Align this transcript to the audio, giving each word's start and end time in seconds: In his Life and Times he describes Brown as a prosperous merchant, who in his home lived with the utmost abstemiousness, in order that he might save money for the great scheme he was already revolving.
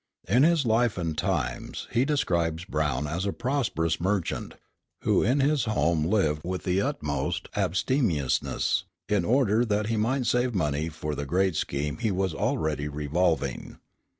In 0.27 0.41
his 0.41 0.65
Life 0.65 0.97
and 0.97 1.15
Times 1.15 1.87
he 1.91 2.05
describes 2.05 2.65
Brown 2.65 3.05
as 3.05 3.23
a 3.27 3.31
prosperous 3.31 3.99
merchant, 4.01 4.55
who 5.03 5.21
in 5.21 5.41
his 5.41 5.65
home 5.65 6.05
lived 6.05 6.41
with 6.43 6.63
the 6.63 6.81
utmost 6.81 7.47
abstemiousness, 7.55 8.85
in 9.07 9.23
order 9.23 9.63
that 9.63 9.89
he 9.89 9.97
might 9.97 10.25
save 10.25 10.55
money 10.55 10.89
for 10.89 11.13
the 11.13 11.27
great 11.27 11.55
scheme 11.55 11.99
he 11.99 12.09
was 12.09 12.33
already 12.33 12.87
revolving. 12.87 13.77